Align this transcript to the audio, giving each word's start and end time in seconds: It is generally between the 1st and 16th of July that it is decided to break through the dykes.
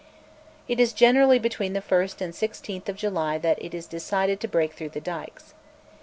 It 0.67 0.79
is 0.79 0.93
generally 0.93 1.37
between 1.37 1.73
the 1.73 1.79
1st 1.79 2.21
and 2.21 2.33
16th 2.33 2.89
of 2.89 2.95
July 2.95 3.37
that 3.37 3.61
it 3.63 3.75
is 3.75 3.85
decided 3.85 4.39
to 4.39 4.47
break 4.47 4.73
through 4.73 4.89
the 4.89 4.99
dykes. 4.99 5.53